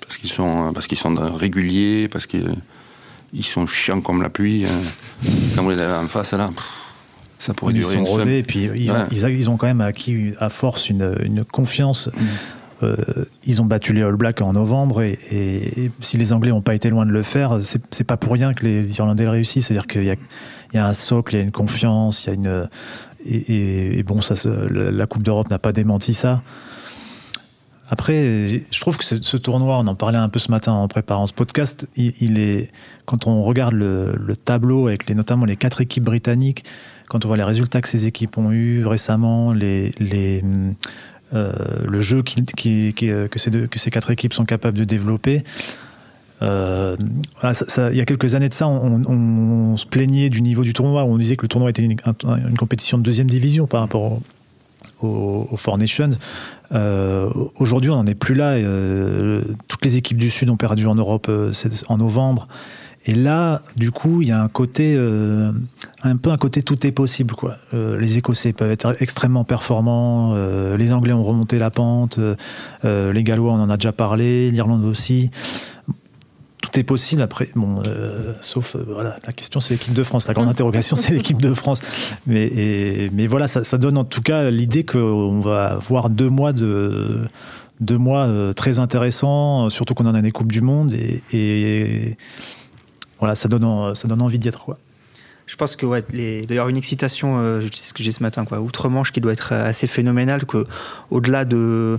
[0.00, 2.54] Parce qu'ils sont, parce qu'ils sont réguliers, parce qu'ils
[3.32, 4.64] ils sont chiants comme la pluie.
[5.56, 6.50] Quand vous les avez en face, là,
[7.40, 8.96] ça pourrait ils durer sont une rodés, et puis ils, ouais.
[8.96, 12.06] ont, ils, ils, ont quand même acquis à force une, une confiance.
[12.06, 12.26] Mm.
[12.82, 12.94] Euh,
[13.44, 16.90] ils ont battu les All Blacks en novembre et, si les Anglais n'ont pas été
[16.90, 19.66] loin de le faire, c'est pas pour rien que les Irlandais réussissent.
[19.66, 22.68] C'est-à-dire qu'il y, a un socle, il y a une confiance, il y a une
[23.26, 24.20] et, bon,
[24.70, 26.42] la Coupe d'Europe n'a pas démenti ça.
[27.90, 31.26] Après, je trouve que ce, tournoi, on en parlait un peu ce matin en préparant
[31.26, 32.70] ce podcast, il, est
[33.06, 36.64] quand on regarde le, le, tableau avec notamment les quatre équipes britanniques,
[37.08, 39.90] quand on voit les résultats que ces équipes ont eu récemment, les
[41.34, 41.52] euh,
[41.86, 42.44] le jeu qui,
[42.94, 45.44] que, ces quatre équipes sont capables de développer.
[46.40, 46.96] Euh,
[47.42, 51.04] il y a quelques années de ça, on, se plaignait du niveau du tournoi.
[51.04, 51.96] On disait que le tournoi était une,
[52.56, 54.22] compétition de deuxième division par rapport aux
[55.02, 56.10] au, au Four Nations.
[56.72, 58.52] Euh, Aujourd'hui, on n'en est plus là.
[58.52, 61.52] Euh, toutes les équipes du Sud ont perdu en Europe euh,
[61.88, 62.48] en novembre.
[63.06, 65.52] Et là, du coup, il y a un côté, euh,
[66.02, 67.56] un peu un côté tout est possible, quoi.
[67.74, 73.12] Euh, les Écossais peuvent être extrêmement performants, euh, les Anglais ont remonté la pente, euh,
[73.12, 75.30] les Gallois, on en a déjà parlé, l'Irlande aussi.
[76.60, 77.82] Tout est possible après, bon,
[78.40, 80.28] sauf voilà, la question c'est l'équipe de France.
[80.28, 81.80] La grande interrogation c'est l'équipe de France.
[82.26, 86.28] Mais, et, mais voilà, ça, ça, donne en tout cas l'idée qu'on va voir deux
[86.28, 87.26] mois de
[87.80, 92.16] deux mois très intéressants, surtout qu'on en a des coupes du monde et, et
[93.18, 94.64] voilà, ça donne, ça donne envie d'y être.
[94.64, 94.74] Quoi.
[95.48, 96.42] Je pense que ouais, les...
[96.42, 99.32] d'ailleurs une excitation, euh, je sais ce que j'ai ce matin, quoi, outre-Manche qui doit
[99.32, 100.66] être assez phénoménale, que
[101.10, 101.98] au-delà de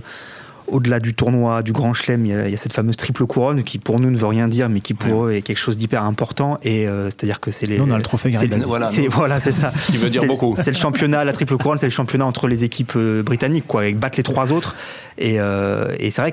[0.70, 4.00] au-delà du tournoi, du Grand Chelem, il y, a, cette fameuse triple couronne qui pour
[4.00, 6.58] nous ne veut rien dire, mais qui pour eux est quelque chose d'hyper important.
[6.62, 7.78] Et euh, c'est-à-dire que c'est les.
[7.78, 8.30] Nous, on a le trophée
[8.64, 9.72] Voilà, voilà c'est ça.
[9.86, 10.56] Qui veut dire beaucoup.
[10.62, 13.82] C'est le championnat, la triple couronne, c'est le championnat entre les équipes euh, britanniques, quoi,
[13.82, 14.76] avec battre les trois autres.
[15.18, 16.32] Et, euh, et c'est vrai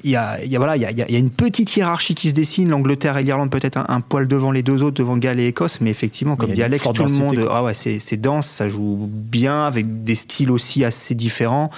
[0.00, 1.76] qu'il y a, il y, a, voilà, il y, a, il y a une petite
[1.76, 2.68] hiérarchie qui se dessine.
[2.68, 5.90] L'Angleterre et l'Irlande peut-être un, poil devant les deux autres, devant Galles et Écosse, mais
[5.90, 10.04] effectivement, comme dit Alex, tout le monde, ah ouais, c'est dense, ça joue bien avec
[10.04, 11.70] des styles aussi assez différents.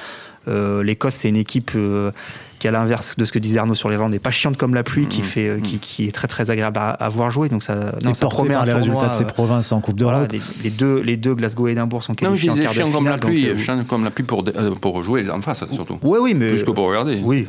[0.48, 2.10] Euh, L'Écosse, c'est une équipe euh,
[2.58, 4.82] qui, à l'inverse de ce que disait Arnaud sur l'Irlande, n'est pas chiante comme la
[4.82, 5.24] pluie, qui, mmh.
[5.24, 5.80] fait, euh, qui, mmh.
[5.80, 7.48] qui, est très très agréable à, voir jouer.
[7.48, 10.32] Donc ça, non, ça promet un les résultats de ces provinces en Coupe d'Europe.
[10.62, 13.18] les, deux, les deux, Glasgow et Édimbourg, sont qualifiés non, en quart de comme la
[13.18, 14.44] pluie, donc, comme la pluie pour,
[14.80, 15.98] pour jouer en face, surtout.
[16.02, 16.50] Oui, oui, mais.
[16.50, 17.20] Plus que pour regarder.
[17.22, 17.46] Oui,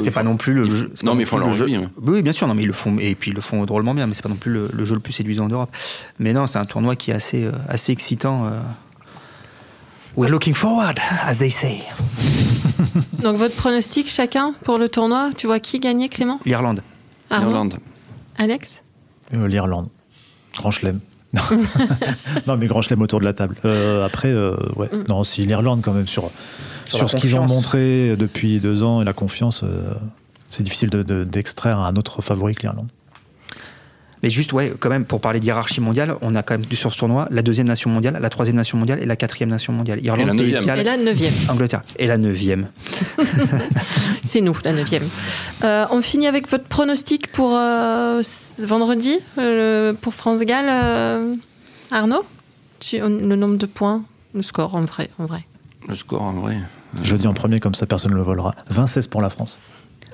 [0.00, 0.92] c'est pas non plus le jeu.
[1.02, 1.66] Non, mais ils font leur jeu.
[2.02, 4.06] Oui, bien sûr, non, mais ils le font et puis ils le font drôlement bien,
[4.06, 5.70] mais c'est pas non plus le, jeu le plus séduisant d'Europe.
[6.18, 8.50] Mais non, c'est un tournoi qui est assez, assez excitant.
[10.14, 11.82] We're looking forward, as they say.
[13.22, 16.38] Donc votre pronostic chacun pour le tournoi, tu vois qui gagner Clément?
[16.44, 16.82] L'Irlande.
[17.30, 17.78] L'Irlande.
[18.36, 18.82] Alex?
[19.32, 19.88] Euh, L'Irlande.
[20.54, 21.00] Grand chelem.
[22.46, 23.56] non mais grand chelem autour de la table.
[23.64, 24.90] Euh, après, euh, ouais.
[24.92, 25.04] Mm.
[25.08, 26.30] Non, si l'Irlande quand même sur,
[26.96, 29.64] sur, ce qu'ils ont montré depuis deux ans et la confiance,
[30.50, 32.88] c'est difficile d'extraire de, un autre favori que l'Irlande.
[34.22, 36.98] Mais juste, ouais, quand même, pour parler d'hierarchie mondiale, on a quand même sur ce
[36.98, 39.98] tournoi la deuxième nation mondiale, la troisième nation mondiale et la quatrième nation mondiale.
[40.04, 41.34] Irlande, et la, et la neuvième.
[41.48, 41.82] Angleterre.
[41.98, 42.68] Et la neuvième.
[44.24, 45.08] C'est nous, la neuvième.
[45.64, 48.22] Euh, on finit avec votre pronostic pour euh,
[48.58, 51.38] vendredi, euh, pour France-Galles.
[51.90, 52.24] Arnaud?
[52.92, 55.10] Le nombre de points, le score en vrai.
[55.18, 55.44] En vrai.
[55.88, 56.58] Le score en vrai.
[57.02, 58.54] Je dis en premier, comme ça personne ne le volera.
[58.70, 59.58] 26 pour la France.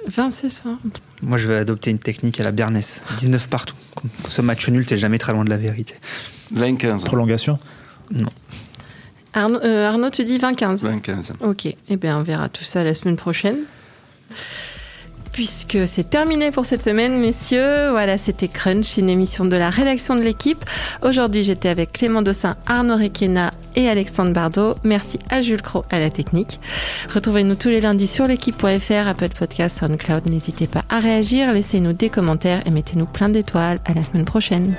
[0.07, 0.79] 26 points.
[1.23, 3.03] Moi, je vais adopter une technique à la Bernès.
[3.19, 3.75] 19 partout.
[4.29, 5.95] Ce match nul, t'es jamais très loin de la vérité.
[6.55, 7.05] 20-15.
[7.05, 7.59] Prolongation
[8.11, 8.31] Non.
[9.35, 11.33] Arnaud, euh, Arnaud, tu dis 20-15 20-15.
[11.41, 11.67] Ok.
[11.89, 13.59] Eh bien, on verra tout ça la semaine prochaine
[15.39, 17.91] puisque c'est terminé pour cette semaine, messieurs.
[17.91, 20.65] Voilà, c'était Crunch, une émission de la rédaction de l'équipe.
[21.05, 24.75] Aujourd'hui, j'étais avec Clément Dossin, Arnaud Requena et Alexandre Bardot.
[24.83, 26.59] Merci à Jules Cro à la technique.
[27.15, 30.27] Retrouvez-nous tous les lundis sur l'équipe.fr, Apple Podcast, SoundCloud.
[30.27, 33.79] N'hésitez pas à réagir, laissez-nous des commentaires et mettez-nous plein d'étoiles.
[33.85, 34.75] À la semaine prochaine.